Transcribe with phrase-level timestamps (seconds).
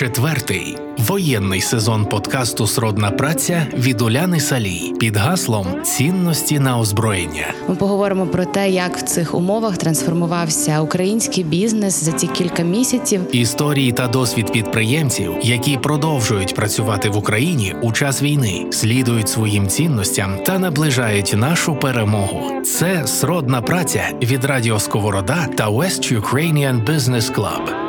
[0.00, 7.54] Четвертий воєнний сезон подкасту Сродна праця від Уляни Салій під гаслом цінності на озброєння.
[7.68, 13.36] Ми поговоримо про те, як в цих умовах трансформувався український бізнес за ці кілька місяців.
[13.36, 20.38] Історії та досвід підприємців, які продовжують працювати в Україні у час війни, слідують своїм цінностям
[20.46, 22.62] та наближають нашу перемогу.
[22.62, 27.79] Це сродна праця від Радіо Сковорода та West Ukrainian Business Club.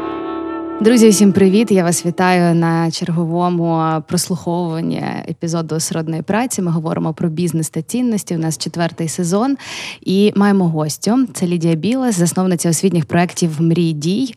[0.82, 1.72] Друзі, всім привіт!
[1.72, 6.62] Я вас вітаю на черговому прослуховуванні епізоду сродної праці.
[6.62, 8.36] Ми говоримо про бізнес та цінності.
[8.36, 9.58] У нас четвертий сезон
[10.02, 11.28] і маємо гостю.
[11.34, 14.36] Це Лідія Білес, засновниця освітніх проєктів Мрій дій.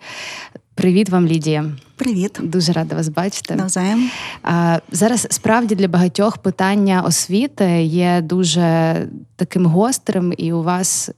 [0.75, 1.65] Привіт вам, Лідія.
[1.97, 3.55] Привіт, дуже рада вас бачити.
[3.55, 4.11] Навзаєм.
[4.93, 8.97] Зараз справді для багатьох питання освіти є дуже
[9.37, 11.11] таким гострим, і у вас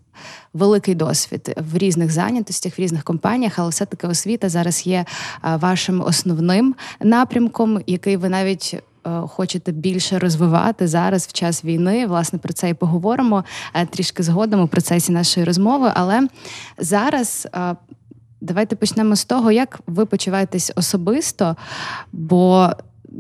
[0.55, 5.05] великий досвід в різних зайнятостях, в різних компаніях, але все таки освіта зараз є
[5.43, 8.77] вашим основним напрямком, який ви навіть.
[9.07, 14.23] Е, хочете більше розвивати зараз в час війни, власне, про це і поговоримо е, трішки
[14.23, 15.93] згодом у процесі нашої розмови.
[15.95, 16.29] Але
[16.79, 17.77] зараз е,
[18.47, 21.57] давайте почнемо з того, як ви почуваєтесь особисто,
[22.13, 22.71] бо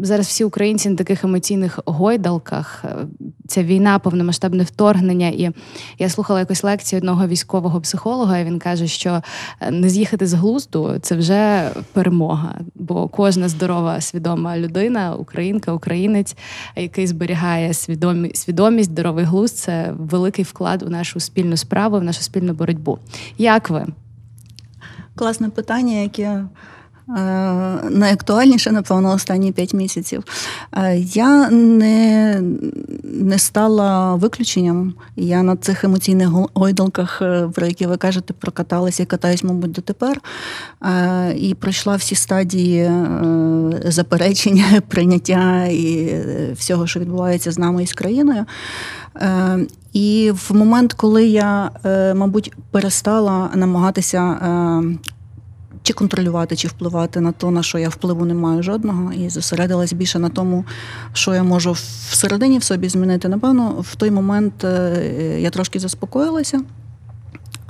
[0.02, 2.84] зараз всі українці на таких емоційних гойдалках.
[2.84, 2.96] Е,
[3.46, 5.28] ця війна, повномасштабне вторгнення.
[5.28, 5.50] І
[5.98, 8.38] я слухала якусь лекцію одного військового психолога.
[8.38, 9.22] і Він каже, що
[9.60, 12.60] е, не з'їхати з глузду це вже перемога.
[12.74, 16.36] Бо кожна здорова, свідома людина, українка, українець,
[16.76, 22.22] який зберігає свідомі, свідомість, здоровий глузд, це великий вклад у нашу спільну справу, в нашу
[22.22, 22.98] спільну боротьбу.
[23.38, 23.86] Як ви?
[25.16, 26.44] Класне питання, яке
[27.90, 30.24] найактуальніше, напевно, останні п'ять місяців.
[30.72, 32.40] Е, я не
[33.04, 34.94] не стала виключенням.
[35.16, 40.20] Я на цих емоційних гойдалках, е, про які ви кажете, прокаталася і катаюсь, мабуть, дотепер.
[41.36, 42.90] І пройшла всі стадії
[43.84, 46.16] заперечення, прийняття і
[46.54, 48.44] всього, що відбувається з нами і з країною.
[49.92, 51.70] І в момент, коли я,
[52.14, 54.38] мабуть, перестала намагатися
[55.86, 59.92] чи контролювати, чи впливати на то, на що я впливу не маю жодного, і зосередилась
[59.92, 60.64] більше на тому,
[61.12, 61.72] що я можу
[62.10, 63.28] всередині в собі змінити.
[63.28, 66.60] Напевно, в той момент е, я трошки заспокоїлася.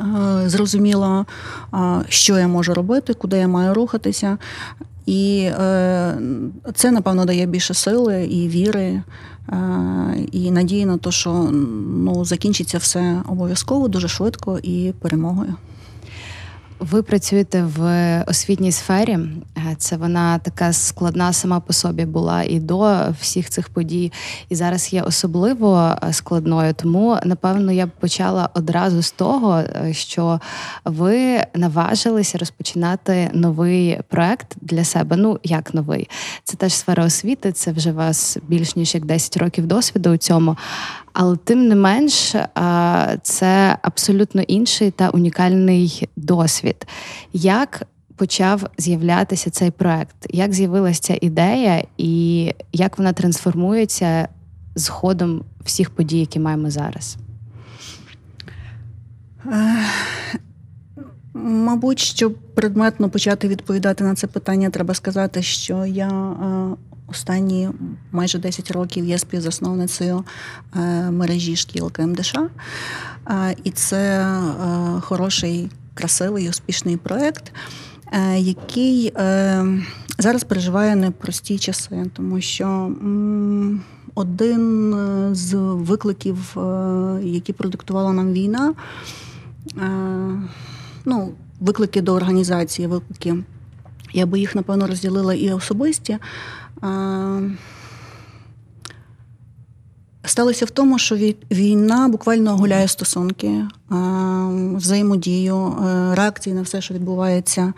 [0.00, 1.26] Е, зрозуміла,
[2.08, 4.38] що я можу робити, куди я маю рухатися.
[5.06, 6.18] І е,
[6.74, 9.02] це, напевно, дає більше сили і віри,
[10.32, 11.32] і надії на те, що
[11.92, 15.54] ну, закінчиться все обов'язково дуже швидко і перемогою.
[16.78, 19.12] Ви працюєте в освітній сфері.
[19.12, 24.12] Е, це вона така складна сама по собі була і до всіх цих подій,
[24.48, 26.74] і зараз є особливо е, складною.
[26.74, 30.40] Тому напевно я б почала одразу з того, е, що
[30.84, 35.16] ви наважилися розпочинати новий проект для себе.
[35.16, 36.08] Ну як новий,
[36.44, 37.52] це теж сфера освіти.
[37.52, 40.56] Це вже у вас більш ніж як 10 років досвіду у цьому.
[41.18, 42.34] Але тим не менш,
[43.22, 46.86] це абсолютно інший та унікальний досвід.
[47.32, 47.82] Як
[48.16, 50.16] почав з'являтися цей проект?
[50.30, 54.28] Як з'явилася ця ідея, і як вона трансформується
[54.74, 57.16] з ходом всіх подій, які маємо зараз?
[61.34, 66.36] Мабуть, щоб предметно почати відповідати на це питання, треба сказати, що я
[67.08, 67.68] Останні
[68.12, 70.24] майже 10 років є співзасновницею
[70.76, 77.52] е, мережі шкіл КМДШ, е, і це е, хороший, красивий, успішний проєкт,
[78.36, 79.12] який
[80.18, 82.92] зараз переживає непрості часи, тому що
[84.14, 84.94] один
[85.32, 86.56] з викликів,
[87.22, 88.74] які продиктувала нам війна,
[91.04, 93.36] ну, виклики до організації, виклики.
[94.12, 96.18] Я би їх, напевно, розділила і особисті.
[100.26, 101.16] Сталося в тому, що
[101.50, 103.64] війна буквально гуляє стосунки,
[104.74, 107.72] взаємодію, е, реакції на все, що відбувається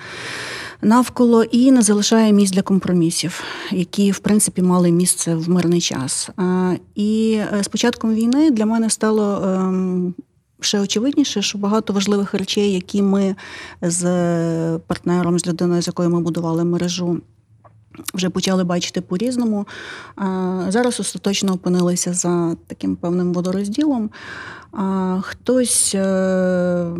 [0.82, 6.30] навколо, і не залишає місць для компромісів, які в принципі мали місце в мирний час.
[6.94, 9.42] І е, з початком війни для мене стало.
[9.44, 10.14] Ем,
[10.60, 13.36] ще очевидніше, що багато важливих речей, які ми
[13.82, 14.02] з
[14.78, 17.20] партнером, з людиною, з якою ми будували мережу,
[18.14, 19.66] вже почали бачити по-різному.
[20.68, 24.10] Зараз остаточно опинилися за таким певним водорозділом.
[25.20, 26.90] Хтось е,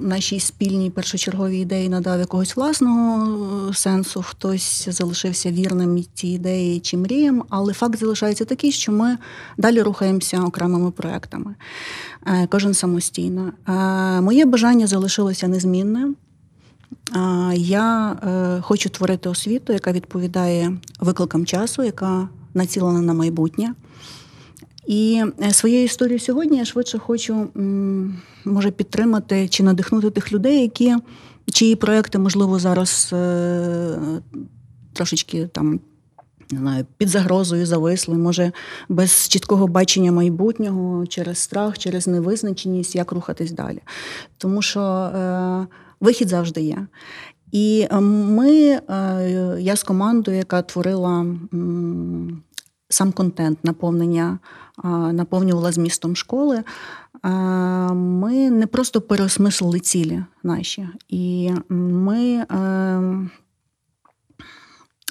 [0.00, 6.96] нашій спільній першочерговій ідеї надав якогось власного е, сенсу, хтось залишився вірним цій ідеї чи
[6.96, 9.18] мріям, але факт залишається такий, що ми
[9.58, 11.54] далі рухаємося окремими проектами,
[12.26, 13.52] е, кожен самостійно.
[14.22, 16.08] Моє бажання залишилося незмінне.
[17.54, 23.74] Я е, хочу творити освіту, яка відповідає викликам часу, яка націлена на майбутнє.
[24.86, 27.48] І е, своєю історією сьогодні я швидше хочу
[28.44, 30.96] може підтримати чи надихнути тих людей, які
[31.52, 33.98] чиї проекти, можливо, зараз е,
[34.92, 35.80] трошечки там.
[36.52, 38.52] Не знаю, під загрозою зависли, може,
[38.88, 43.78] без чіткого бачення майбутнього, через страх, через невизначеність, як рухатись далі.
[44.38, 44.80] Тому що
[46.00, 46.86] вихід завжди є.
[47.52, 51.26] І е, ми, е, я з командою, яка творила
[52.88, 54.38] сам контент, наповнення,
[55.12, 56.56] наповнювала змістом школи,
[57.24, 57.28] е,
[57.94, 60.88] ми не просто переосмислили цілі наші.
[61.08, 62.46] І ми.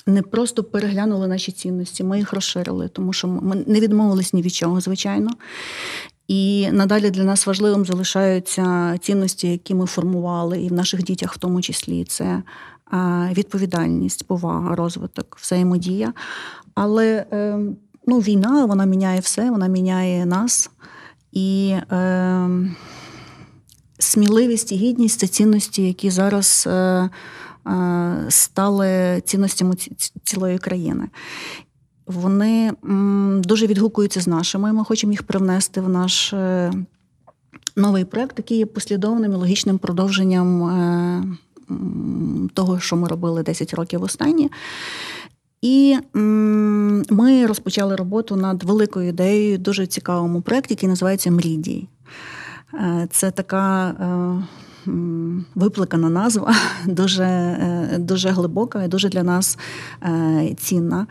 [0.08, 4.54] Не просто переглянули наші цінності, ми їх розширили, тому що ми не відмовились ні від
[4.54, 5.30] чого, звичайно.
[6.30, 11.38] І надалі для нас важливим залишаються цінності, які ми формували, і в наших дітях, в
[11.38, 12.44] тому числі, це
[13.32, 16.14] відповідальність, повага, розвиток, взаємодія.
[16.76, 17.78] Але ем,
[18.08, 20.72] ну, війна вона міняє все, вона міняє нас.
[21.32, 22.50] І е,
[24.00, 26.68] сміливість і гідність це цінності, які зараз.
[26.68, 27.10] Е,
[28.30, 29.76] стали цінностями
[30.24, 31.08] цілої країни.
[32.10, 32.72] Вони
[33.44, 34.74] дуже відгукуються з нашими.
[34.74, 36.74] Ми хочемо їх привнести в наш е,
[37.76, 41.24] новий проект, який є послідовним і логічним продовженням е,
[42.54, 44.52] того, що ми робили 10 років останні.
[45.62, 45.98] І
[47.10, 51.88] ми розпочали роботу над великою ідеєю, дуже цікавому проєкті, який називається Мрідій.
[52.74, 53.96] Е, це така
[55.56, 56.56] випликана назва,
[56.86, 57.58] дуже,
[58.00, 59.58] дуже глибока і дуже для нас
[60.58, 61.08] цінна.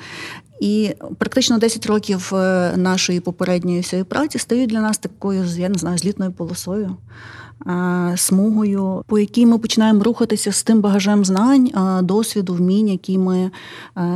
[0.61, 5.79] І практично 10 років е, нашої попередньої всієї праці стають для нас такою, я не
[5.79, 6.97] знаю, злітною полосою,
[8.17, 11.71] смугою, по якій ми починаємо рухатися з тим багажем знань,
[12.03, 13.51] досвіду, вмінь, які ми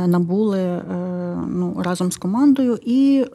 [0.07, 0.81] набули
[1.47, 3.25] ну, разом з командою, і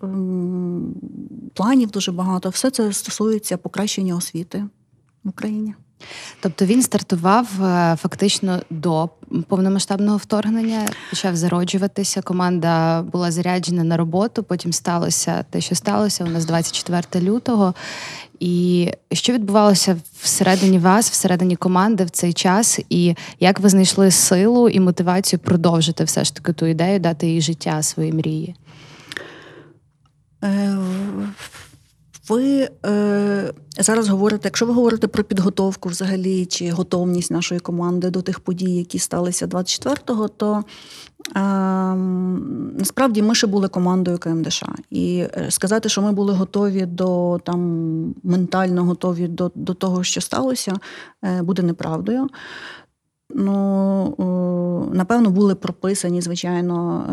[1.54, 2.48] планів дуже багато.
[2.48, 4.64] Все це стосується покращення освіти
[5.24, 5.74] в Україні.
[6.40, 9.08] Тобто він стартував е, фактично до
[9.48, 12.22] повномасштабного вторгнення, почав зароджуватися.
[12.22, 14.42] Команда була заряджена на роботу.
[14.42, 16.24] Потім сталося те, що сталося.
[16.24, 17.74] У нас 24 лютого.
[18.40, 24.68] І що відбувалося всередині вас, всередині команди в цей час, і як ви знайшли силу
[24.68, 28.54] і мотивацію продовжити все ж таки ту ідею, дати їй життя своїй мрії?
[32.30, 38.10] Е, ви е, зараз говорите, якщо ви говорите про підготовку взагалі чи готовність нашої команди
[38.10, 40.64] до тих подій, які сталися 24-го, то
[41.36, 41.40] е,
[42.78, 44.64] насправді ми ще були командою КМДШ.
[44.90, 50.20] І е, сказати, що ми були готові до там ментально готові до, до того, що
[50.20, 50.76] сталося,
[51.24, 52.26] е, буде неправдою.
[53.34, 57.04] Ну, напевно, були прописані, звичайно,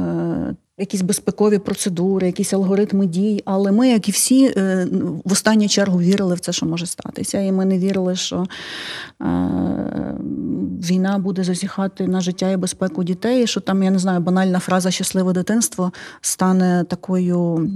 [0.51, 3.41] е, якісь безпекові процедури, якісь алгоритми дій.
[3.45, 4.87] Але ми, як і всі, е,
[5.25, 7.39] в останню чергу вірили в це, що може статися.
[7.39, 8.45] І ми не вірили, що
[9.21, 9.25] е,
[10.89, 13.47] війна буде зазіхати на життя і безпеку дітей.
[13.47, 15.91] Що там, я не знаю, банальна фраза щасливе дитинство
[16.21, 17.69] стане такою.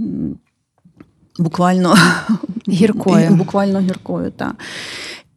[1.37, 1.95] Буквально
[2.69, 3.29] гіркою.
[3.35, 4.55] Буквально гіркою, так.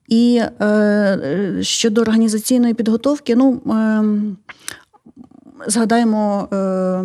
[0.09, 4.05] І е, щодо організаційної підготовки, ну е,
[5.67, 7.05] згадаємо е,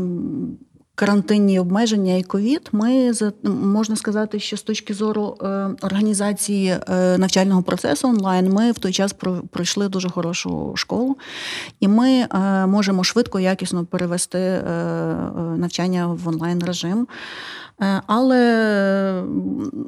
[0.95, 2.69] карантинні обмеження і ковід.
[2.71, 3.11] Ми
[3.43, 5.45] можна сказати, що з точки зору е,
[5.81, 9.15] організації е, навчального процесу онлайн, ми в той час
[9.51, 11.17] пройшли дуже хорошу школу,
[11.79, 12.27] і ми
[12.67, 14.63] можемо швидко, якісно перевести
[15.57, 17.07] навчання в онлайн режим.
[18.07, 19.23] Але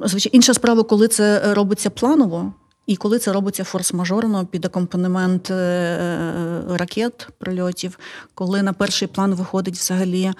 [0.04, 2.52] звичайно, інша справа, коли це робиться планово.
[2.90, 7.98] І коли це робиться форс-мажорно під акомпанемент е, ракет, прильотів,
[8.34, 10.32] коли на перший план виходить взагалі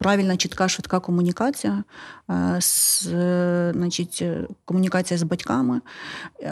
[0.00, 1.84] правильна, чітка, швидка комунікація,
[2.30, 3.02] е, з,
[3.72, 4.24] значить,
[4.64, 5.80] комунікація з батьками.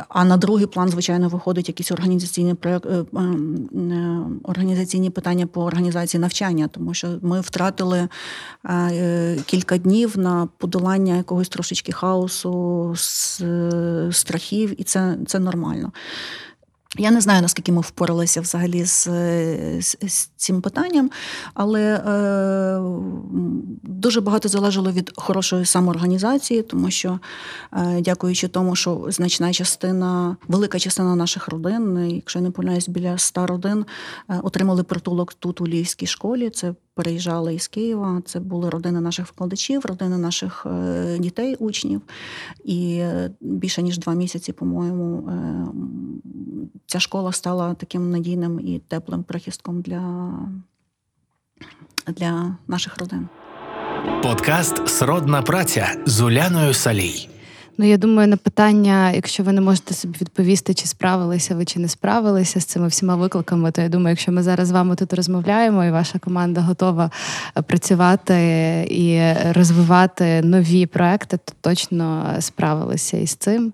[0.08, 3.04] А на другий план, звичайно, виходить якісь організаційні е, е,
[4.42, 8.08] організаційні питання по організації навчання, тому що ми втратили
[9.46, 12.94] кілька днів на подолання якогось трошечки хаосу,
[14.12, 15.92] страхів, і це, це нормально.
[16.96, 19.04] Я не знаю, наскільки ми впоралися взагалі з
[19.80, 21.10] з, з цим питанням,
[21.54, 22.80] але е,
[23.82, 27.18] дуже багато залежало від хорошої самоорганізації, тому що,
[27.72, 33.14] е, дякуючи тому, що значна частина, велика частина наших родин, якщо я не помиляюсь, біля
[33.14, 33.84] ста родин,
[34.30, 36.50] е, отримали притулок тут у Львівській школі.
[36.50, 38.22] Це переїжджали із Києва.
[38.24, 42.02] Це були родини наших викладачів, родини наших е, дітей, учнів.
[42.64, 43.04] І
[43.40, 45.30] більше ніж два місяці, по-моєму,
[46.86, 50.32] ця школа стала таким надійним і теплим прихистком для,
[52.06, 53.28] для наших родин.
[54.22, 57.28] Подкаст Сродна праця з Уляною Салій.
[57.80, 61.80] Ну, я думаю, на питання, якщо ви не можете собі відповісти, чи справилися ви, чи
[61.80, 65.12] не справилися з цими всіма викликами, то я думаю, якщо ми зараз з вами тут
[65.12, 67.10] розмовляємо, і ваша команда готова
[67.56, 68.34] е, працювати
[68.90, 69.20] і
[69.52, 73.72] розвивати нові проекти, то точно справилися із цим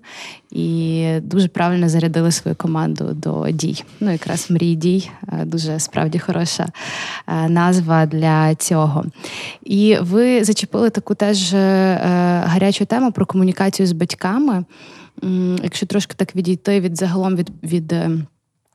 [0.51, 3.83] і дуже правильно зарядили свою команду до дій.
[3.99, 6.67] Ну, якраз мрій дій е, дуже справді хороша
[7.27, 9.05] е, назва для цього.
[9.63, 11.53] І ви зачепили таку теж
[12.43, 14.65] гарячу тему про комунікацію з батьками.
[15.63, 18.11] Якщо трошки так відійти від загалом від, від е,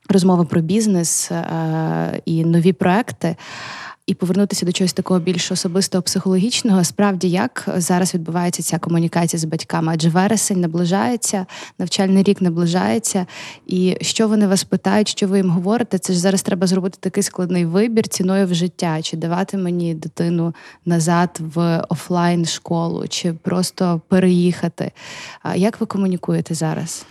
[0.08, 3.36] розмови про бізнес е, і нові проекти.
[4.06, 9.44] І повернутися до чогось такого більш особистого психологічного, справді як зараз відбувається ця комунікація з
[9.44, 9.92] батьками?
[9.94, 11.46] Адже вересень наближається,
[11.78, 13.26] навчальний рік наближається.
[13.66, 15.98] І що вони вас питають, що ви їм говорите?
[15.98, 20.54] Це ж зараз треба зробити такий складний вибір ціною в життя, чи давати мені дитину
[20.86, 24.92] назад в офлайн школу, чи просто переїхати.
[25.54, 27.06] Як ви комунікуєте зараз?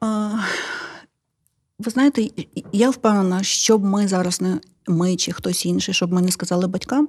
[0.00, 0.30] А,
[1.78, 2.28] Ви знаєте,
[2.72, 7.08] я впевнена, щоб ми зараз не ми чи хтось інший, щоб ми не сказали батькам,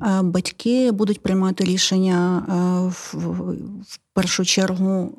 [0.00, 5.18] е, батьки будуть приймати рішення е, в, першу чергу,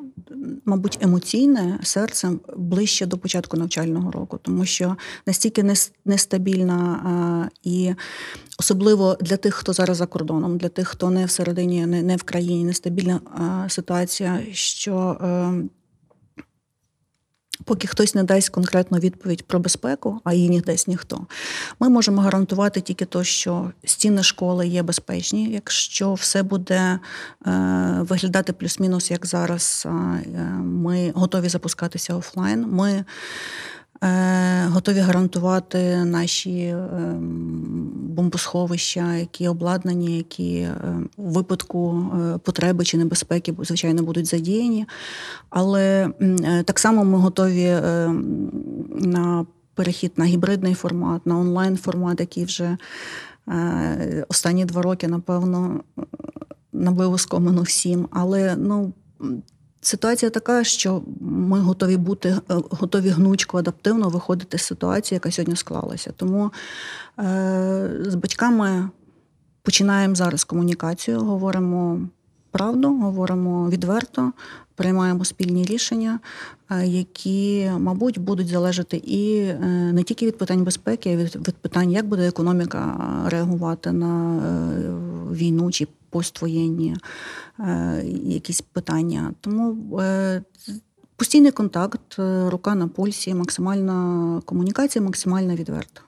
[0.65, 4.95] мабуть, емоційне серцем ближче до початку навчального року, тому що
[5.27, 6.99] настільки нестабільна
[7.45, 7.93] е, і
[8.59, 12.63] особливо для тих, хто зараз за кордоном, для тих, хто не всередині, не, в країні,
[12.63, 13.21] нестабільна
[13.69, 15.17] ситуація, що
[17.65, 21.27] Поки хтось не дасть конкретну відповідь про безпеку, а її не дасть ніхто,
[21.79, 25.49] ми можемо гарантувати тільки те, що стіни школи є безпечні.
[25.51, 26.99] Якщо все буде
[27.47, 27.51] е,
[27.99, 29.89] виглядати плюс-мінус, як зараз, е,
[30.59, 32.67] ми готові запускатися офлайн.
[32.71, 33.05] Ми е,
[34.69, 36.79] готові гарантувати наші е,
[37.93, 40.75] бомбосховища, які обладнані, які е,
[41.17, 44.85] у випадку е, потреби чи небезпеки, звичайно, будуть задіяні.
[45.49, 48.09] Але е, так само ми готові е,
[48.89, 52.77] на перехід на гібридний формат, на онлайн формат, який вже
[53.47, 55.83] е, останні два роки, напевно,
[56.73, 58.07] набив оскомину всім.
[58.11, 58.93] Але ну.
[59.81, 65.55] Ситуація така, що ми готові бути е, готові гнучко, адаптивно виходити з ситуації, яка сьогодні
[65.55, 66.13] склалася.
[66.17, 66.51] Тому
[67.19, 68.89] е, з батьками
[69.63, 72.01] починаємо зараз комунікацію, говоримо
[72.51, 74.31] правду, говоримо відверто,
[74.75, 76.19] приймаємо спільні рішення,
[76.71, 79.57] е, які, мабуть, будуть залежати і е,
[79.93, 84.39] не тільки від питань безпеки, а від, від питань, як буде економіка реагувати на
[85.31, 86.95] війну чи поствоєнні
[87.59, 89.33] е, якісь питання.
[89.41, 90.43] Тому е,
[91.15, 96.01] постійний контакт, е, рука на пульсі, максимальна комунікація, максимально відверта.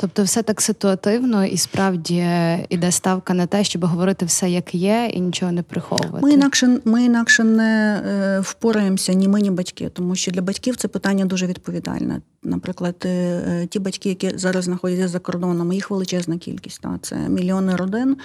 [0.00, 2.26] Тобто, все так ситуативно і справді
[2.68, 6.26] іде ставка на те, щоб говорити все як є і нічого не приховувати.
[6.26, 10.76] Ми інакше, ми інакше не е, впораємося ні ми, ні батьки, тому що для батьків
[10.76, 12.20] це питання дуже відповідальне.
[12.42, 16.80] Наприклад, е, е, ті батьки, які зараз знаходяться за кордоном, їх величезна кількість.
[16.80, 18.16] Та, це мільйони родин,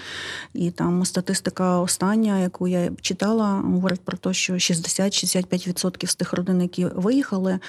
[0.53, 6.61] і там статистика остання, яку я читала, говорить про те, що 60-65% з тих родин,
[6.61, 7.59] які виїхали,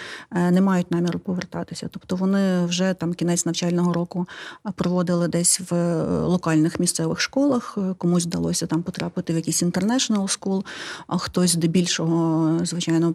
[0.51, 1.89] не мають наміру повертатися.
[1.93, 4.27] Тобто вони вже там кінець навчального року
[4.75, 7.79] проводили десь в е, локальних місцевих школах.
[7.79, 10.65] Е, Комусь вдалося там потрапити в якийсь international school,
[11.07, 13.15] а хтось здебільшого, звичайно,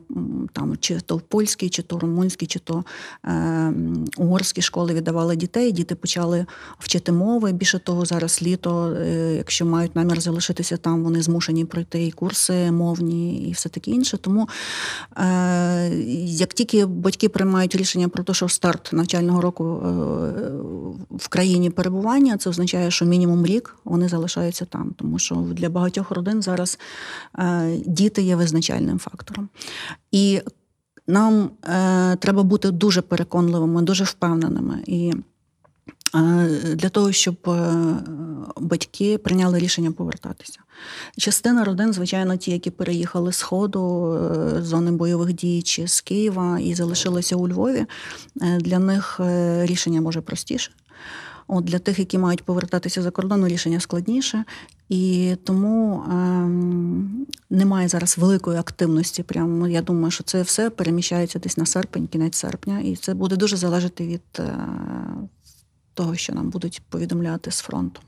[0.53, 2.83] там чи то в польській, чи то румунській, чи то
[3.25, 3.73] е,
[4.17, 5.71] угорські школи віддавали дітей.
[5.71, 6.45] Діти почали
[6.79, 7.51] вчити мови.
[7.51, 12.71] Більше того, зараз літо, е, якщо мають намір залишитися там, вони змушені пройти і курси
[12.71, 14.17] мовні, і все таке інше.
[14.17, 14.49] Тому
[15.17, 15.89] е,
[16.25, 19.91] як тільки батьки приймають рішення про те, що старт навчального року е,
[21.11, 26.11] в країні перебування, це означає, що мінімум рік вони залишаються там, тому що для багатьох
[26.11, 26.79] родин зараз
[27.39, 29.49] е, діти є визначальним фактором.
[30.11, 30.41] І
[31.07, 34.83] нам е, треба бути дуже переконливими, дуже впевненими.
[34.85, 35.13] І
[36.13, 37.73] для того, щоб е,
[38.57, 40.59] батьки прийняли рішення повертатися.
[41.17, 46.01] Частина родин, звичайно, ті, які переїхали з Сходу, е, з зони бойових дій чи з
[46.01, 47.85] Києва і залишилися у Львові,
[48.41, 49.19] е, для них
[49.63, 50.71] рішення може простіше.
[51.47, 54.43] От для тих, які мають повертатися за кордон, рішення складніше,
[54.89, 59.23] і тому ем, немає зараз великої активності.
[59.23, 63.35] Прямо я думаю, що це все переміщається десь на серпень, кінець серпня, і це буде
[63.35, 64.57] дуже залежати від е,
[65.93, 68.01] того, що нам будуть повідомляти з фронту.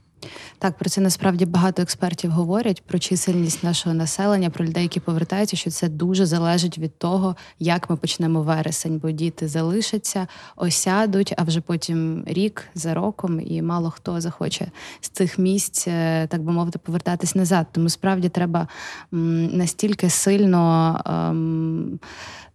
[0.59, 5.57] Так, про це насправді багато експертів говорять про чисельність нашого населення, про людей, які повертаються,
[5.57, 11.43] що це дуже залежить від того, як ми почнемо вересень, бо діти залишаться, осядуть, а
[11.43, 14.67] вже потім рік за роком, і мало хто захоче
[15.01, 17.67] з цих місць, е, так би мовити, повертатись назад.
[17.71, 18.67] Тому справді треба
[19.11, 21.01] настільки сильно.
[21.05, 21.99] ем,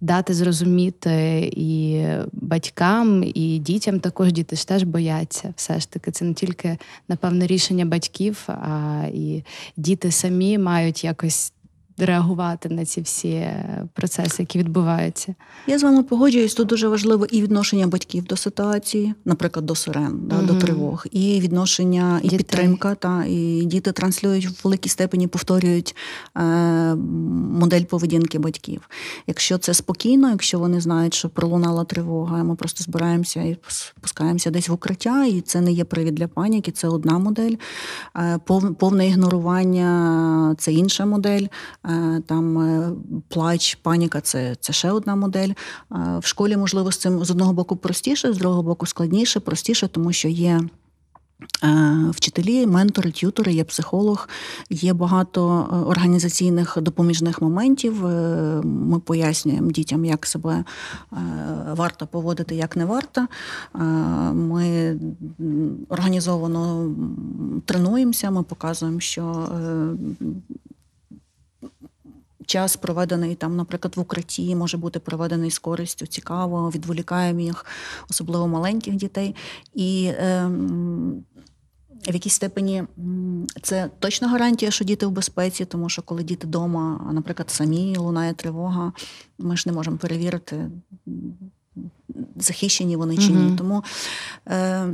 [0.00, 5.52] Дати зрозуміти і батькам, і дітям також діти ж теж бояться.
[5.56, 9.42] Все ж таки, це не тільки напевно рішення батьків, а і
[9.76, 11.52] діти самі мають якось
[12.05, 15.35] реагувати на ці всі е, процеси, які відбуваються.
[15.67, 20.21] Я з вами погоджуюсь, тут дуже важливо і відношення батьків до ситуації, наприклад, до сирен,
[20.23, 22.38] да, до тривог, і відношення, і Дітей.
[22.38, 22.95] підтримка.
[22.95, 25.97] Та, і діти транслюють в великій степені, повторюють
[26.37, 26.43] е,
[27.61, 28.88] модель поведінки батьків.
[29.26, 34.69] Якщо це спокійно, якщо вони знають, що пролунала тривога, ми просто збираємося і спускаємося десь
[34.69, 37.55] в укриття, і це не є привід для паніки, це одна модель.
[38.17, 38.38] Е,
[38.78, 41.47] повне ігнорування це інша модель.
[41.88, 42.90] Е, Там е,
[43.28, 45.49] плач, паніка це, це ще одна модель.
[45.49, 45.54] Е,
[46.18, 50.12] В школі, можливо, з цим з одного боку простіше, з другого боку складніше, простіше, тому
[50.12, 50.61] що є.
[52.11, 54.28] Вчителі, ментори, т'ютори, є психолог,
[54.71, 55.45] є багато
[55.87, 58.04] організаційних допоміжних моментів.
[58.64, 60.64] Ми пояснюємо дітям, як себе
[61.76, 63.26] варто поводити, як не варто.
[64.35, 64.97] Ми
[65.88, 66.90] організовано
[67.64, 69.49] тренуємося, ми показуємо, що
[72.49, 77.67] час, проведений там, наприклад, в укритті, може бути проведений з користю, цікаво, відволікаємо їх,
[78.11, 79.35] особливо маленьких дітей.
[79.75, 81.25] І ем,
[82.09, 82.85] в якійсь степені
[83.62, 88.35] це точна гарантія, що діти в безпеці, тому що коли діти вдома, наприклад, самі лунає
[88.35, 88.93] тривога,
[89.38, 90.71] ми ж не можемо перевірити,
[92.37, 93.57] захищені вони чи ні.
[93.57, 93.85] Тому
[94.49, 94.88] е,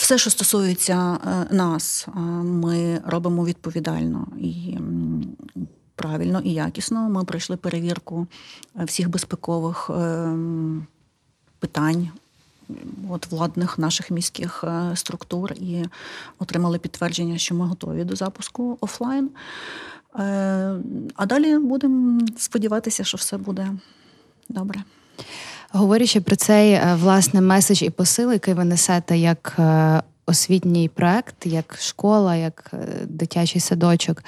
[0.00, 4.78] все, що стосується е, нас, е, ми робимо відповідально і
[5.94, 7.08] правильно і якісно.
[7.08, 8.26] Ми пройшли перевірку
[8.80, 9.90] е, всіх безпекових
[11.58, 12.08] питань.
[13.10, 14.64] От владних наших міських
[14.94, 15.84] структур і
[16.38, 19.30] отримали підтвердження, що ми готові до запуску офлайн.
[21.14, 23.72] А далі будемо сподіватися, що все буде
[24.48, 24.82] добре.
[25.72, 31.46] Говорячи про цей е, власне меседж і посил, який ви несете як е, освітній проект,
[31.46, 34.24] як школа, як е, дитячий садочок.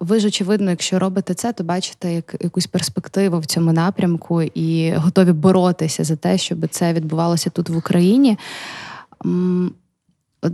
[0.00, 4.92] Ви ж очевидно, якщо робите це, то бачите як якусь перспективу в цьому напрямку і
[4.92, 8.38] готові боротися за те, щоб це відбувалося тут в Україні.
[10.42, 10.52] От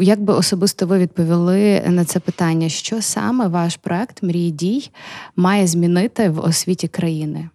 [0.00, 4.90] як би особисто ви відповіли на це питання, що саме ваш проект Мрії дій
[5.36, 7.48] має змінити в освіті країни?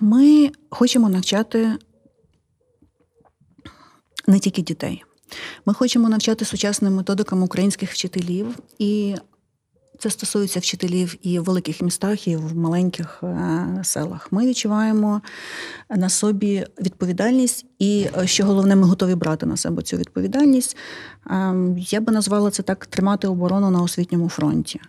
[0.00, 1.72] Ми хочемо навчати
[4.26, 5.04] не тільки дітей.
[5.66, 9.16] Ми хочемо навчати сучасним методикам українських вчителів, і
[9.98, 14.32] це стосується вчителів і в великих містах, і в маленьких е, селах.
[14.32, 15.20] Ми відчуваємо
[15.90, 20.76] на собі відповідальність, і е, що головне, ми готові брати на себе цю відповідальність.
[21.30, 24.80] Е, Я би назвала це так: тримати оборону на освітньому фронті.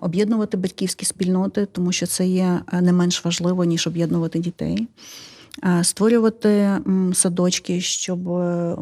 [0.00, 4.88] Об'єднувати батьківські спільноти, тому що це є е, не менш важливо, ніж об'єднувати дітей.
[5.82, 6.78] Створювати
[7.12, 8.74] садочки, щоб е,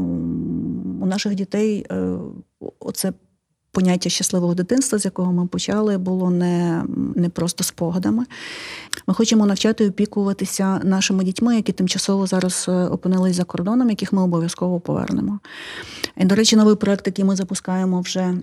[1.01, 2.17] у наших дітей е,
[2.81, 3.13] оце
[3.73, 8.25] поняття щасливого дитинства, з якого ми почали, було не, не просто спогадами.
[9.07, 14.81] Ми хочемо навчати опікуватися нашими дітьми, які тимчасово зараз опинились за кордоном, яких ми обов'язково
[14.81, 15.39] повернемо.
[16.17, 18.35] І, до речі, новий проект, який ми запускаємо вже.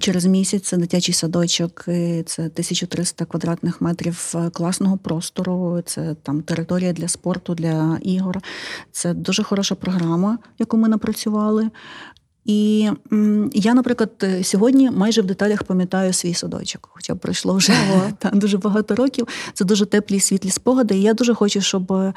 [0.00, 1.82] Через місяць це дитячий садочок,
[2.26, 5.82] це 1300 квадратних метрів е, класного простору.
[5.86, 8.38] Це там територія для спорту, для ігор.
[8.92, 11.70] Це дуже хороша програма, яку ми напрацювали.
[12.44, 12.90] І
[13.52, 17.72] я, наприклад, е, сьогодні майже в деталях пам'ятаю свій садочок, хоча пройшло вже
[18.18, 19.28] та, дуже багато років.
[19.54, 20.96] Це дуже теплі світлі спогади.
[20.96, 22.12] І я дуже хочу, щоб е,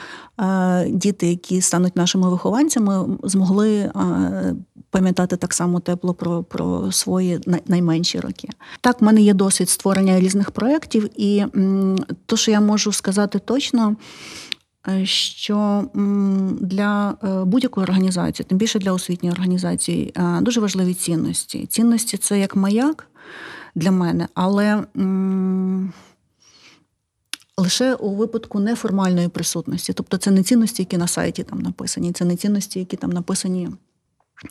[0.90, 3.92] діти, які стануть нашими вихованцями, змогли е,
[4.90, 8.50] пам'ятати так само тепло про, про свої найменші роки.
[8.82, 13.40] Так, в мене є досвід створення різних проєктів, і м, то, що я можу сказати
[13.40, 13.96] точно.
[14.88, 15.90] Е, Що
[16.62, 21.66] для е, будь-якої організації, тим більше для освітньої організації, е, дуже важливі цінності.
[21.66, 23.08] Цінності це як маяк
[23.76, 24.84] для мене, але
[27.58, 29.94] лише у випадку неформальної присутності.
[29.94, 33.70] Тобто це не цінності, які на сайті там написані, це не цінності, які там написані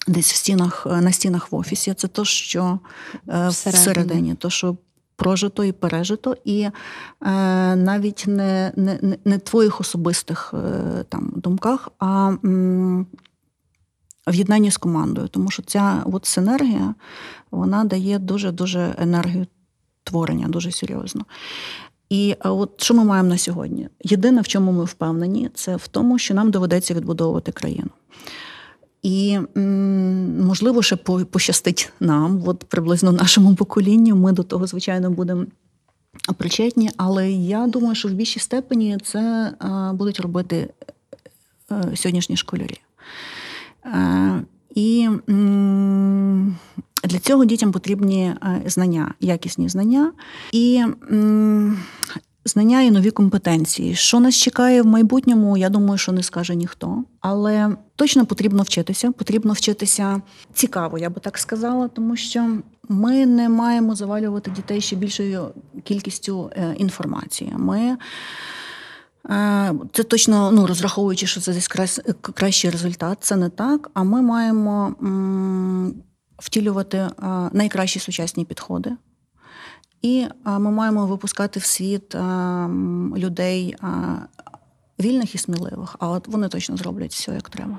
[0.09, 1.95] десь в стінах, на стінах в офісі.
[1.95, 2.79] Це то, що
[3.27, 3.83] Всередині.
[3.83, 4.77] всередині, то, що
[5.17, 6.73] прожито і пережито, і е,
[7.77, 13.07] навіть не, не, не, твоїх особистих е, там думках, а м,
[14.27, 15.29] в єднанні з командою.
[15.29, 16.95] Тому що ця от синергія
[17.51, 19.47] вона дає дуже-дуже енергію
[20.05, 21.25] творення, дуже серйозно.
[22.09, 23.89] І е, от що ми маємо на сьогодні?
[24.05, 27.91] Єдине, в чому ми впевнені, це в тому, що нам доведеться відбудовувати країну.
[29.05, 29.39] І
[30.41, 34.17] можливо, ще пощастить нам, от приблизно нашому поколінню.
[34.17, 35.47] Ми до того, звичайно, будемо
[36.37, 40.69] причетні, але я думаю, що в більшій степені це е, будуть робити
[41.73, 42.81] е, сьогоднішні школярі.
[43.87, 44.43] Е,
[44.75, 45.09] і
[47.05, 48.35] для цього дітям потрібні
[48.67, 50.13] знання, якісні знання.
[50.53, 50.85] І
[52.45, 53.95] знання і нові компетенції.
[53.95, 57.05] Що нас чекає в майбутньому, я думаю, що не скаже ніхто.
[57.21, 59.13] Але точно потрібно вчитися.
[59.13, 64.97] Потрібно вчитися цікаво, я би так сказала, тому що ми не маємо завалювати дітей ще
[64.97, 65.51] більшою
[65.85, 67.53] кількістю е, інформації.
[67.57, 67.97] Ми
[69.31, 71.69] е, це точно ну, розраховуючи, що це десь
[72.35, 73.91] кращий результат, це не так.
[73.95, 74.95] А ми маємо
[76.39, 77.11] втілювати е,
[77.53, 78.93] найкращі сучасні підходи.
[80.05, 82.15] І ми маємо випускати в світ
[83.17, 83.77] людей
[85.01, 85.97] вільних і сміливих.
[85.99, 87.79] А от вони точно зроблять все як треба.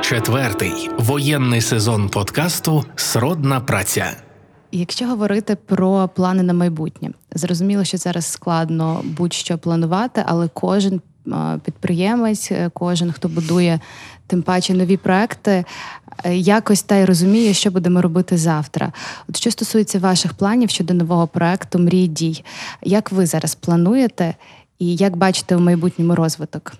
[0.00, 4.16] Четвертий воєнний сезон подкасту Сродна праця.
[4.72, 11.00] Якщо говорити про плани на майбутнє, зрозуміло, що зараз складно будь-що планувати, але кожен
[11.64, 13.80] підприємець, кожен хто будує
[14.26, 15.64] тим паче нові проекти,
[16.24, 18.92] якось та й розуміє, що будемо робити завтра.
[19.28, 22.44] От що стосується ваших планів щодо нового проекту Мрій дій,
[22.82, 24.34] як ви зараз плануєте
[24.78, 26.72] і як бачите у майбутньому розвиток?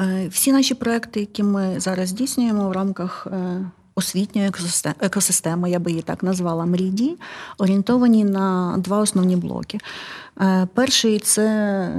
[0.00, 3.60] Е, всі наші проекти, які ми зараз здійснюємо в рамках е,
[3.98, 4.50] освітньої
[5.00, 7.16] екосистеми, я би її так назвала Мрій
[7.58, 9.78] орієнтовані на два основні блоки.
[10.40, 11.98] Е, перший це е,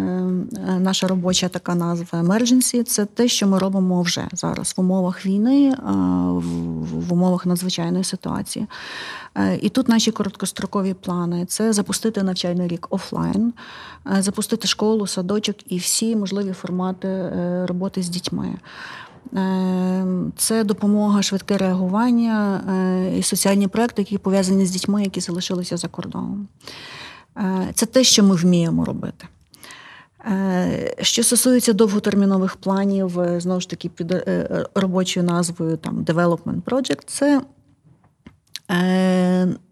[0.80, 2.84] наша робоча така назва emergency.
[2.84, 5.76] Це те, що ми робимо вже зараз в умовах війни, е,
[7.08, 8.68] в умовах надзвичайної ситуації.
[9.62, 13.54] І тут наші короткострокові плани це запустити навчальний рік офлайн,
[14.20, 17.32] запустити школу, садочок і всі можливі формати
[17.66, 18.56] роботи з дітьми.
[20.38, 22.62] Це допомога, швидке реагування
[23.18, 26.48] і соціальні проекти, які пов'язані з дітьми, які залишилися за кордоном.
[27.40, 29.28] Е, це те, що ми вміємо робити.
[30.26, 34.16] Е, що стосується довготермінових планів, е, знову ж таки, під
[34.76, 37.42] робочою назвою там Development Project, це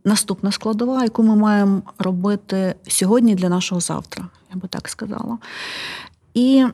[0.05, 5.37] наступна складова, яку ми маємо робити сьогодні для нашого завтра, я би так сказала.
[6.33, 6.65] І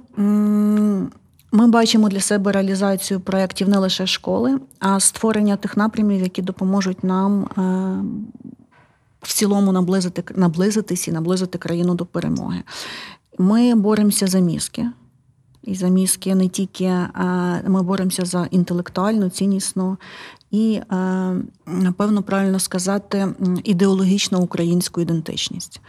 [1.54, 7.04] ми бачимо для себе реалізацію проєктів не лише школи, а створення тих напрямів, які допоможуть
[7.04, 7.48] нам
[9.22, 12.64] в цілому наблизити наблизитись і наблизити країну до перемоги.
[13.38, 14.90] Ми боремося за мізки.
[15.64, 16.90] І за мізки не тільки
[17.68, 19.98] ми боремося за інтелектуальну, ціннісну
[20.52, 20.82] і,
[21.66, 23.28] напевно, правильно сказати,
[23.64, 25.82] ідеологічну українську ідентичність.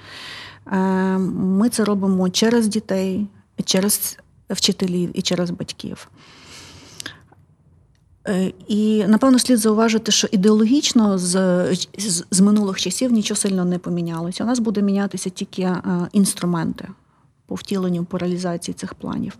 [1.30, 3.26] Ми це робимо через дітей,
[3.64, 4.18] через
[4.50, 6.08] вчителів і через батьків.
[8.28, 11.34] Е, і напевно слід зауважити, що ідеологічно з,
[11.98, 14.44] з з, минулих часів нічого сильно не помінялося.
[14.44, 16.88] У нас буде мінятися тільки е, інструменти
[17.46, 19.36] по втіленню, по реалізації цих планів.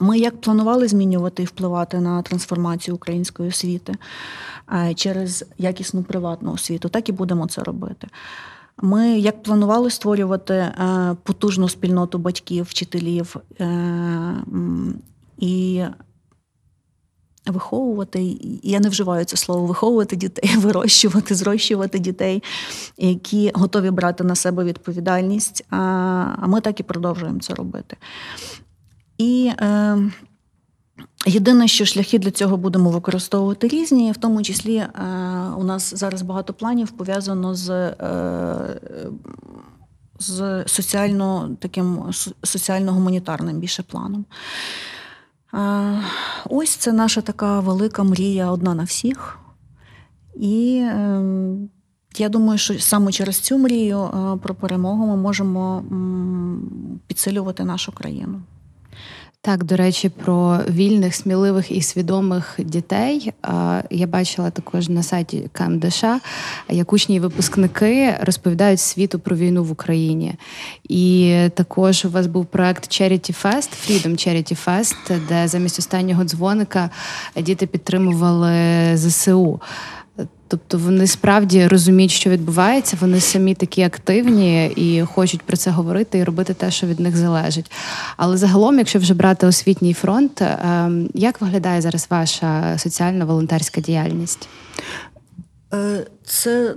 [0.00, 3.94] Ми як планували змінювати і впливати на трансформацію української освіти
[4.72, 8.08] е, через якісну приватну освіту, так і будемо це робити.
[8.82, 10.72] Ми як планували створювати
[11.22, 13.36] потужну спільноту батьків, вчителів
[15.38, 15.82] і
[17.46, 22.42] виховувати, я не вживаю це слово виховувати дітей, вирощувати, зрощувати дітей,
[22.98, 25.64] які готові брати на себе відповідальність.
[25.70, 27.96] А ми так і продовжуємо це робити.
[29.18, 29.98] І е,
[31.26, 34.90] єдине, що шляхи для цього будемо використовувати різні, в тому числі е,
[35.56, 37.70] у нас зараз багато планів пов'язано з.
[37.70, 38.80] Е,
[40.22, 42.04] з соціально таким
[42.42, 44.24] соціально-гуманітарним більше планом.
[46.44, 49.38] Ось це наша така велика мрія одна на всіх.
[50.36, 51.68] І ем,
[52.18, 55.84] я думаю, що саме через цю мрію е, про перемогу ми можемо
[57.06, 58.42] підсилювати нашу країну.
[59.42, 63.32] Так, до речі, про вільних, сміливих і свідомих дітей
[63.90, 66.04] я бачила також на сайті КМДШ,
[66.68, 70.34] як учні і випускники розповідають світу про війну в Україні.
[70.88, 76.90] І також у вас був проект Charity Fest, Freedom Charity Fest, де замість останнього дзвоника
[77.36, 78.52] діти підтримували
[78.96, 79.60] ЗСУ.
[80.50, 86.18] Тобто вони справді розуміють, що відбувається, вони самі такі активні і хочуть про це говорити
[86.18, 87.70] і робити те, що від них залежить.
[88.16, 94.48] Але загалом, якщо вже брати освітній фронт, ем, як виглядає зараз ваша соціальна волонтерська діяльність?
[95.74, 96.74] Е, Це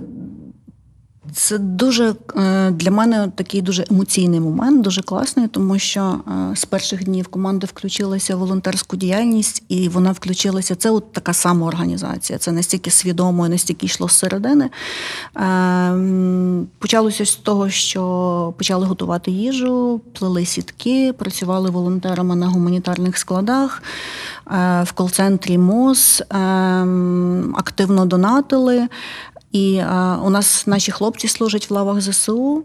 [1.34, 6.20] це дуже е, для мене такий дуже емоційний момент, дуже класний, тому що
[6.52, 10.74] е, з перших днів команда включилася в волонтерську діяльність, і вона включилася.
[10.74, 12.38] Це от така організація.
[12.38, 14.70] Це настільки свідомо і настільки йшло зсередини.
[15.34, 23.82] Ем, почалося з того, що почали готувати їжу, плели сітки, працювали волонтерами на гуманітарних складах.
[24.50, 28.88] Е, в кол-центрі МОЗ ем, активно донатили.
[29.54, 32.64] І а, у нас наші хлопці служать в лавах ЗСУ.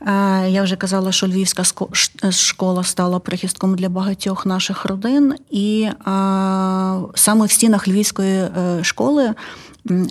[0.00, 1.62] А, я вже казала, що Львівська
[2.30, 5.34] школа стала прихистком для багатьох наших родин.
[5.50, 9.34] І а, саме в стінах Львівської е, школи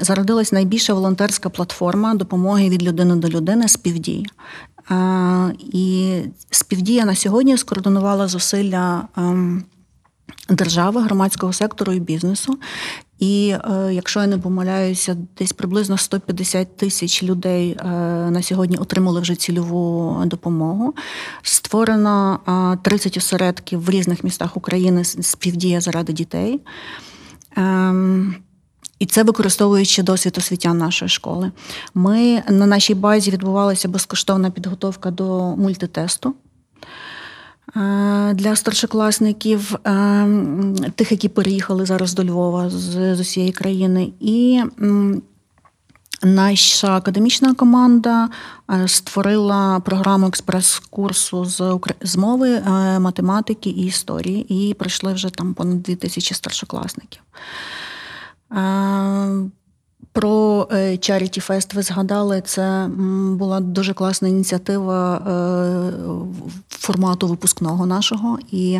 [0.01, 4.25] зародилась найбільша волонтерська платформа допомоги від людини до людини співдій.
[5.60, 6.17] І
[6.51, 9.08] співдія на сьогодні скоординувала зусилля.
[9.17, 9.63] Ем,
[10.49, 12.58] держави, громадського сектору і бізнесу.
[13.21, 17.86] І е, якщо я не помиляюся, десь приблизно 150 тисяч людей е,
[18.31, 20.93] на сьогодні отримали вже цільову допомогу.
[21.41, 22.39] Створено
[22.73, 26.60] е, 30 осередків в різних містах України співдія заради дітей.
[27.57, 27.93] Е,
[28.99, 31.51] і це використовуючи досвід освітян нашої школи.
[31.93, 36.36] Ми на нашій базі відбувалася безкоштовна підготовка до мультитесту.
[38.34, 39.76] Для старшокласників,
[40.95, 44.13] тих, які переїхали зараз до Львова з, з усієї країни.
[44.19, 44.63] І
[46.24, 48.30] наша академічна команда
[48.88, 52.62] створила програму експрес-курсу з з мови,
[53.00, 54.69] математики і історії.
[54.69, 57.21] І прийшли вже там понад 2000 старшокласників.
[60.13, 62.89] Про е, Charity Fest ви згадали, це
[63.32, 65.93] була дуже класна ініціатива е,
[66.69, 68.39] формату випускного нашого.
[68.52, 68.80] І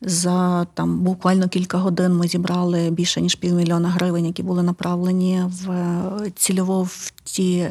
[0.00, 5.70] за там буквально кілька годин ми зібрали більше ніж півмільйона гривень, які були направлені в
[5.70, 7.68] е, цільово в ті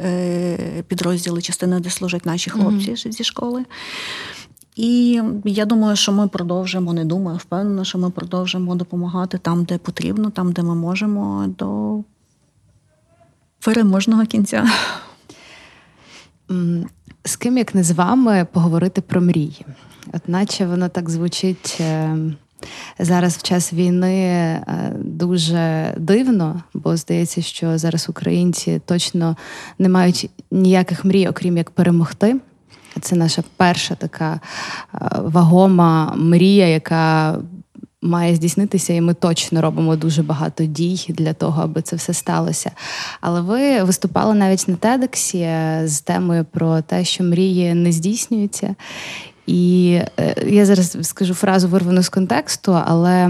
[0.87, 3.11] підрозділи частини, де служать наші хлопці mm-hmm.
[3.11, 3.65] зі школи.
[4.75, 9.77] І я думаю, що ми продовжимо, не думаю, впевнена, що ми продовжимо допомагати там, де
[9.77, 11.45] потрібно, там, де ми можемо.
[11.57, 11.99] до
[13.65, 14.71] переможного кінця.
[17.25, 19.65] З ким, як не з вами, поговорити про мрії?
[20.13, 22.17] От наче воно так звучить е,
[22.99, 29.37] зараз в час війни е, дуже дивно, бо здається, що зараз українці точно
[29.79, 32.39] не мають ніяких мрій, окрім як перемогти.
[33.01, 37.37] Це наша перша така е, вагома мрія, яка
[38.03, 42.71] має здійснитися, і ми точно робимо дуже багато дій для того, аби це все сталося.
[43.21, 44.75] Але ви виступали навіть на
[45.35, 48.75] е, з темою про те, що мрії не здійснюються.
[49.47, 53.29] І е, я зараз скажу фразу вирвану з контексту, але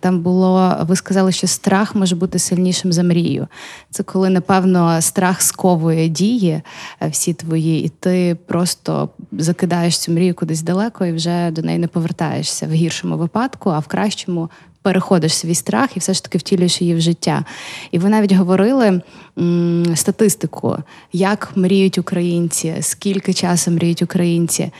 [0.00, 3.48] там було, ви сказали, що страх може бути сильнішим за мрію.
[3.90, 6.62] Це коли, напевно, страх сковує дії
[7.02, 11.78] е, всі твої, і ти просто закидаєш цю мрію кудись далеко і вже до неї
[11.78, 14.50] не повертаєшся в гіршому випадку, а в кращому.
[14.82, 17.44] Переходиш свій страх і все ж таки втілюєш її в життя.
[17.90, 19.00] І ви навіть говорили
[19.38, 20.76] м, статистику,
[21.12, 24.70] як мріють українці, скільки часу мріють українці.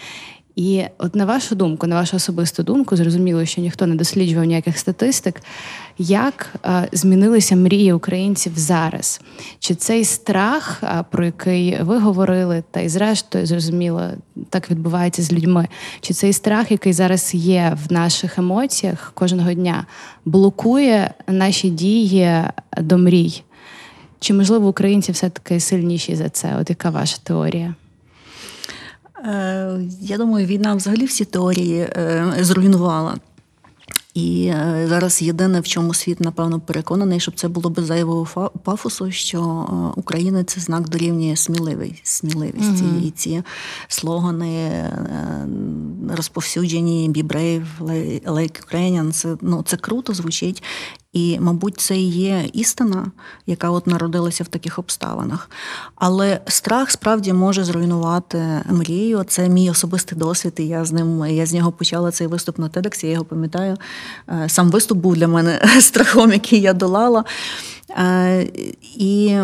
[0.56, 4.78] І от на вашу думку, на вашу особисту думку, зрозуміло, що ніхто не досліджував ніяких
[4.78, 5.42] статистик,
[5.98, 9.20] як е, змінилися мрії українців зараз?
[9.58, 14.10] Чи цей страх, е, про який ви говорили, та й зрештою зрозуміло,
[14.50, 15.68] так відбувається з людьми?
[16.00, 19.86] Чи цей страх, який зараз є в наших емоціях кожного дня,
[20.24, 22.42] блокує наші дії
[22.78, 23.42] до мрій?
[24.20, 26.56] Чи можливо українці все таки сильніші за це?
[26.60, 27.74] От яка ваша теорія?
[29.24, 33.16] Е, я думаю, війна взагалі всі теорії е, зруйнувала.
[34.14, 39.10] І е, зараз єдине, в чому світ, напевно, переконаний, щоб це було без зайвого пафосу,
[39.10, 42.84] що Україна це знак дорівнює сміливий, сміливості.
[42.84, 43.06] Mm-hmm.
[43.06, 43.42] І ці
[43.88, 44.84] слогани
[46.10, 47.66] розповсюджені «Be brave,
[48.26, 50.62] like Ukrainian», це, ну, це круто звучить.
[51.14, 53.06] І, мабуть, це і є істина,
[53.46, 55.50] яка от народилася в таких обставинах.
[55.96, 59.24] Але страх справді може зруйнувати мрію.
[59.28, 60.52] Це мій особистий досвід.
[60.56, 63.76] і Я з ним я з нього почала цей виступ на TEDx, я його пам'ятаю.
[64.28, 67.24] Е, сам виступ був для мене страхом, який я долала.
[67.90, 68.48] Е,
[68.96, 69.38] і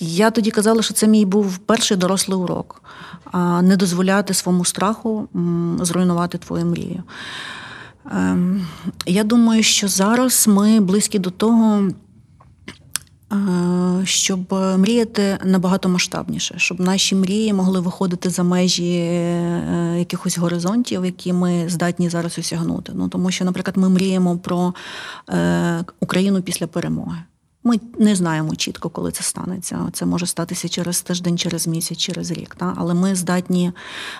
[0.00, 2.82] я тоді казала, що це мій був перший дорослий урок.
[3.62, 5.28] Не дозволяти своєму страху
[5.80, 7.02] зруйнувати твою мрію.
[8.12, 8.66] Ем,
[9.06, 11.90] я думаю, що зараз ми близькі до того,
[13.32, 21.04] Е, Щоб мріяти набагато масштабніше, щоб наші мрії могли виходити за межі е, якихось горизонтів,
[21.04, 22.92] які ми здатні зараз осягнути.
[22.94, 24.74] Ну тому що, наприклад, ми мріємо про
[25.30, 27.18] е, Україну після перемоги.
[27.66, 29.78] Ми не знаємо чітко, коли це станеться.
[29.92, 32.54] Це може статися через тиждень, через місяць, через рік.
[32.54, 32.74] Та?
[32.76, 33.72] Але ми здатні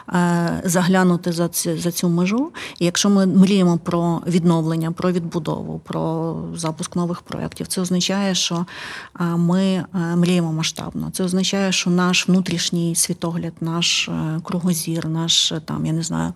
[0.09, 2.53] е, заглянути за цю, за цю межу.
[2.79, 8.67] І якщо ми мріємо про відновлення, про відбудову, про запуск нових проєктів, це означає, що
[9.21, 11.11] е, ми е, мріємо масштабно.
[11.13, 14.11] Це означає, що наш внутрішній світогляд, наш
[14.43, 16.33] кругозір, наш там, я не знаю,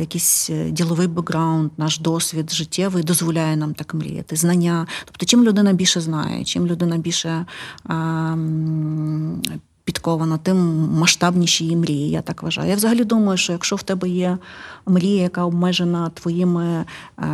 [0.00, 4.36] якийсь діловий бекграунд, наш досвід життєвий дозволяє нам так мріяти.
[4.36, 4.86] Знання.
[5.04, 7.46] Тобто, чим людина більше знає, чим людина більше.
[7.90, 9.42] ем,
[9.84, 10.56] Підкована, тим
[10.92, 12.68] масштабніші її мрії, я так вважаю.
[12.68, 14.38] Я взагалі думаю, що якщо в тебе є
[14.86, 16.84] мрія, яка обмежена твоїми
[17.18, 17.24] е,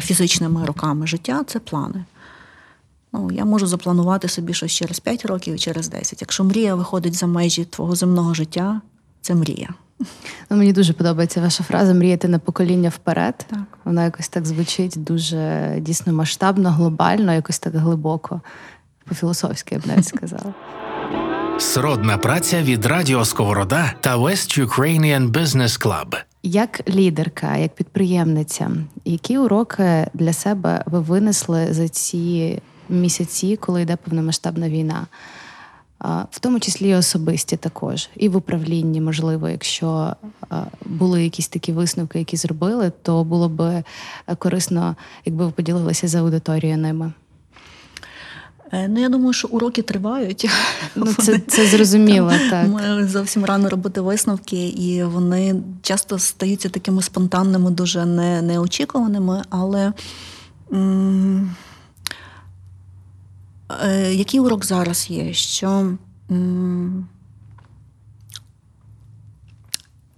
[0.00, 2.04] фізичними роками життя, це плани.
[3.12, 6.20] Ну, я можу запланувати собі щось через 5 років і через 10.
[6.20, 8.80] Якщо мрія виходить за межі твого земного життя,
[9.20, 9.68] це мрія.
[10.50, 13.46] Ну, мені дуже подобається ваша фраза мріяти на покоління вперед.
[13.50, 13.60] Так.
[13.84, 18.40] Вона якось так звучить дуже дійсно масштабно, глобально, якось так глибоко.
[19.04, 20.54] По-філософськи, я б навіть сказала.
[21.58, 26.16] Сродна праця від Радіо Сковорода та West Ukrainian Business Club.
[26.42, 28.70] Як лідерка, як підприємниця,
[29.04, 32.58] які уроки для себе ви винесли за ці
[32.88, 35.06] місяці, коли йде повномасштабна війна?
[36.30, 40.16] В тому числі і особисті також, і в управлінні, можливо, якщо
[40.86, 43.84] були якісь такі висновки, які зробили, то було б е,
[44.38, 47.12] корисно, якби ви поділилися з аудиторією ними.
[48.72, 50.50] Е, Ну, я думаю, що уроки тривають.
[50.96, 52.68] Ну, це, це зрозуміло, так.
[52.68, 59.42] Ми зовсім рано робити висновки, і вони часто стаються такими спонтанними, дуже не, неочікуваними.
[59.50, 59.92] Але
[60.72, 61.54] м-
[64.10, 65.32] який урок зараз є?
[65.32, 65.92] Що,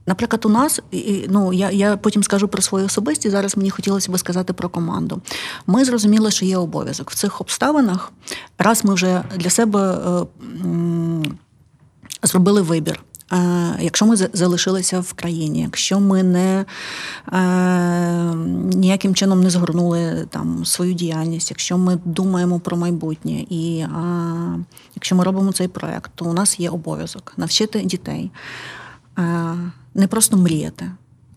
[0.06, 0.80] Наприклад, у нас,
[1.28, 5.22] ну я я потім скажу про свою особистість, Зараз мені хотілося би сказати про команду.
[5.66, 8.12] Ми зрозуміли, що є обов'язок в цих обставинах.
[8.58, 10.26] Раз ми вже для себе е,
[12.22, 13.04] зробили вибір.
[13.80, 16.64] Якщо ми залишилися в країні, якщо ми не
[18.76, 23.86] ніяким чином не згорнули там свою діяльність, якщо ми думаємо про майбутнє, і
[24.94, 28.30] якщо ми робимо цей проект, то у нас є обов'язок навчити дітей
[29.94, 30.90] не просто мріяти,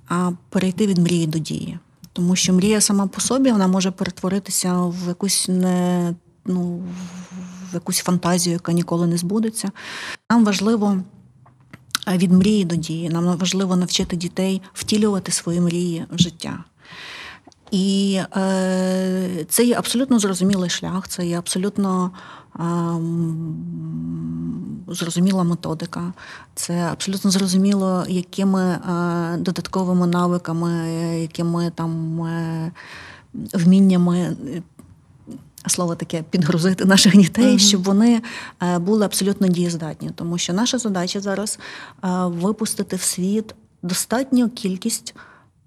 [0.07, 1.79] а перейти від мрії до дії.
[2.13, 6.13] Тому що мрія сама по собі вона може перетворитися в якусь не
[6.45, 6.83] ну,
[7.71, 9.71] в якусь фантазію, яка ніколи не збудеться.
[10.31, 10.97] Нам важливо
[12.07, 13.09] від мрії до дії.
[13.09, 16.63] Нам важливо навчити дітей втілювати свої мрії в життя.
[17.71, 22.11] І е, це є абсолютно зрозумілий шлях, це є абсолютно
[22.59, 22.63] е,
[24.87, 26.13] зрозуміла методика,
[26.55, 30.71] це абсолютно зрозуміло, якими е, додатковими навиками,
[31.21, 32.71] якими там е,
[33.33, 34.35] вміннями.
[35.67, 37.59] Слово таке підгрузити наших дітей, Мгм.
[37.59, 38.21] щоб вони
[38.63, 40.09] е, були абсолютно дієздатні.
[40.15, 41.59] Тому що наша задача зараз
[42.03, 45.15] е, випустити в світ достатню кількість,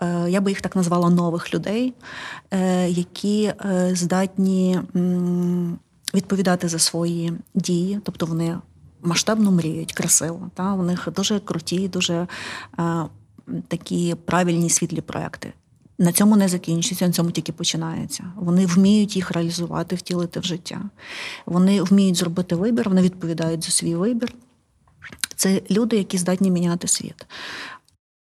[0.02, 1.94] е, я би їх так назвала, нових людей,
[2.88, 3.52] які
[3.92, 4.80] здатні
[6.14, 8.58] відповідати за свої дії, тобто вони
[9.02, 10.50] масштабно мріють, красиво.
[10.54, 10.72] Та?
[10.72, 12.26] У них дуже круті, дуже
[13.68, 15.52] такі правильні світлі проекти.
[15.98, 18.24] На цьому не закінчується, на цьому тільки починається.
[18.36, 20.80] Вони вміють їх реалізувати, втілити в життя.
[21.46, 24.34] Вони вміють зробити вибір, вони відповідають за свій вибір.
[25.36, 27.26] Це люди, які здатні міняти світ.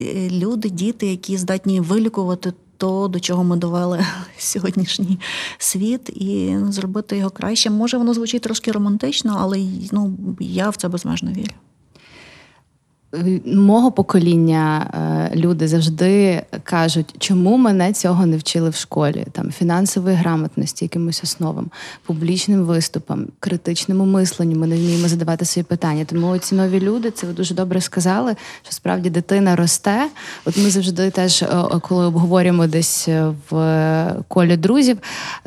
[0.02, 4.06] Е, Люди, діти, які здатні вилікувати то, до чого ми довели
[4.38, 5.18] сьогоднішній
[5.58, 7.70] світ, і зробити його краще.
[7.70, 11.54] Може, воно звучить трошки романтично, але ну, я в це безмежно вірю.
[13.44, 14.90] Мого покоління
[15.32, 21.24] е, люди завжди кажуть, чому мене цього не вчили в школі, там фінансової грамотності, якимось
[21.24, 21.70] основам,
[22.06, 24.58] публічним виступам, критичному мисленню.
[24.58, 26.04] Ми не вміємо задавати свої питання.
[26.04, 30.08] Тому ці нові люди, це ви дуже добре сказали, що справді дитина росте.
[30.44, 31.48] От ми завжди теж, е,
[31.82, 33.08] коли обговорюємо десь
[33.50, 34.98] в колі друзів,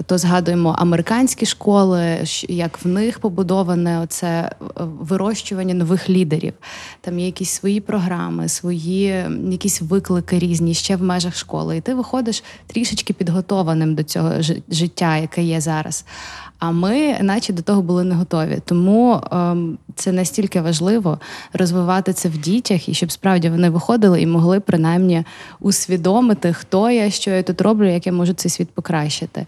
[0.05, 2.17] то згадуємо американські школи,
[2.49, 6.53] як в них побудоване оце е, вирощування нових лідерів.
[7.01, 11.77] Там є якісь свої програми, свої якісь виклики різні ще в межах школи.
[11.77, 14.31] І ти виходиш трішечки підготованим до цього
[14.69, 16.05] життя, яке є зараз.
[16.61, 18.57] А ми, наче до того, були не готові.
[18.65, 21.19] Тому ем, це настільки важливо
[21.53, 25.23] розвивати це в дітях, і щоб справді вони виходили і могли принаймні
[25.59, 29.45] усвідомити, хто я, що я тут роблю, як я можу цей світ покращити.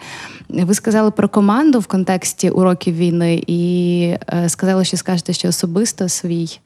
[0.49, 4.01] Ви сказали про команду в контексті уроків війни, і
[4.33, 6.59] е, сказали, що скажете, що особисто свій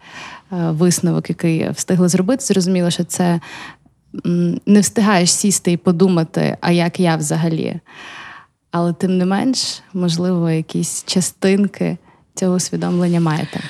[0.51, 3.39] е, висновок, який встигли зробити, зрозуміло, що це
[4.65, 7.79] не встигаєш сісти і подумати, а як я взагалі.
[8.71, 11.97] Але тим не менш, можливо, якісь частинки
[12.35, 13.61] цього усвідомлення маєте.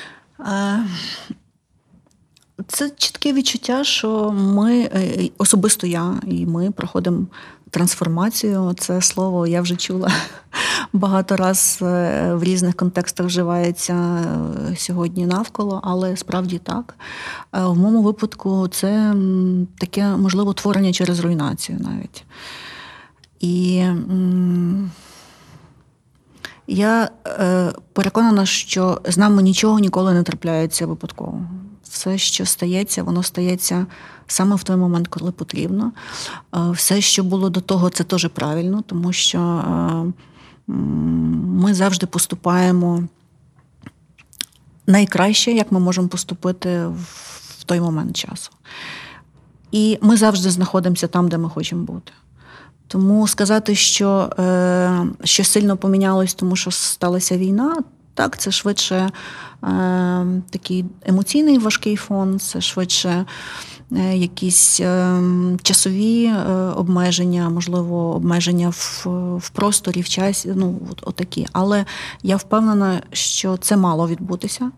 [2.66, 7.26] Це чітке відчуття, що ми е, особисто я і ми проходимо
[7.70, 8.74] трансформацію.
[8.78, 10.12] Це слово я вже чула
[10.92, 16.94] багато раз е, в різних контекстах вживається е, сьогодні навколо, але справді так.
[17.52, 19.14] В моєму випадку це
[19.78, 22.24] таке можливо творення через руйнацію навіть.
[23.40, 23.84] І
[26.66, 31.40] я е, переконана, що з нами нічого ніколи не трапляється випадково.
[31.82, 33.86] Все, що стається, воно стається
[34.26, 35.92] саме в той момент, коли потрібно.
[36.56, 40.12] Е, все, що було до того, це теж правильно, тому що е,
[40.66, 43.04] ми завжди поступаємо
[44.86, 46.86] найкраще, як ми можемо поступити
[47.58, 48.50] в той момент часу.
[49.72, 52.12] І ми завжди знаходимося там, де ми хочемо бути.
[52.88, 57.76] Тому сказати, що е, що сильно помінялось, тому що сталася війна,
[58.14, 59.10] так, це швидше е,
[60.50, 63.24] такий емоційний важкий фон, це швидше
[63.92, 65.20] е, якісь е,
[65.62, 69.06] часові е, обмеження, можливо, обмеження в,
[69.38, 71.46] в просторі, в часі, ну, от, отакі.
[71.52, 71.84] Але
[72.22, 74.70] я впевнена, що це мало відбутися.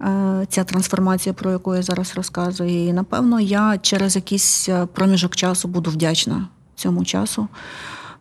[0.00, 5.36] е, Ця трансформація, про яку я зараз розказую, і напевно я через якийсь е, проміжок
[5.36, 7.48] часу буду вдячна цьому часу,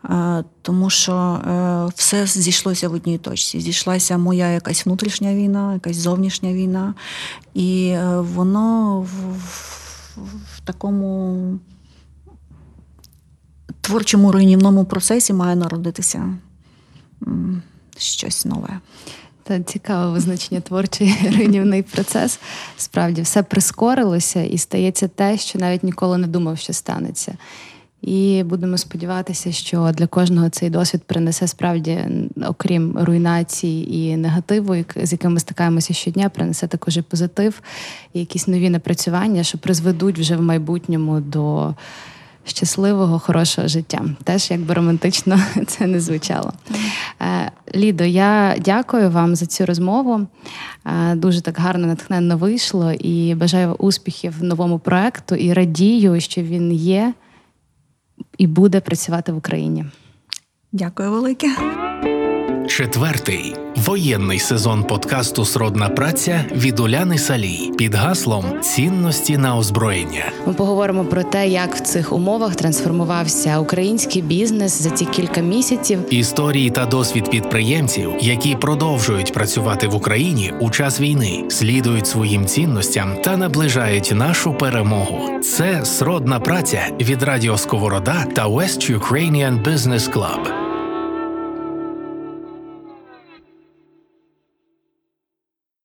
[0.10, 3.60] Е, тому що е, все зійшлося в одній точці.
[3.60, 6.94] Зійшлася моя якась внутрішня війна, якась зовнішня війна,
[7.54, 9.38] і е, воно в,
[10.56, 11.60] в, такому
[13.82, 16.38] творчому руйнівному процесі має народитися
[17.98, 18.80] щось нове.
[19.44, 22.40] Та цікаве визначення творчий руйнівний процес.
[22.78, 27.38] Справді все прискорилося і стається те, що навіть ніколи не думав, що станеться.
[28.02, 32.00] І будемо сподіватися, що для кожного цей досвід принесе справді,
[32.48, 37.62] окрім руйнації і негативу, з якими ми стикаємося щодня, принесе також і позитив,
[38.14, 41.74] і якісь нові напрацювання, що призведуть вже в майбутньому до
[42.44, 44.02] щасливого, хорошого життя.
[44.24, 46.54] Теж якби романтично це не звучало.
[47.22, 50.28] Е, Лідо, я дякую вам за цю розмову.
[50.86, 56.42] Е, Дуже так гарно, натхненно вийшло і бажаю успіхів в новому проекту і радію, що
[56.42, 57.14] він є
[58.38, 59.86] і буде працювати в Україні.
[60.72, 61.48] Дякую велике.
[62.82, 70.32] Четвертий воєнний сезон подкасту Сродна праця від Уляни Салій під гаслом Цінності на озброєння.
[70.48, 76.00] Ми поговоримо про те, як в цих умовах трансформувався український бізнес за ці кілька місяців.
[76.10, 83.16] Історії та досвід підприємців, які продовжують працювати в Україні у час війни, слідують своїм цінностям
[83.24, 85.40] та наближають нашу перемогу.
[85.42, 90.71] Це сродна праця від Радіо Сковорода та West Ukrainian Business Club.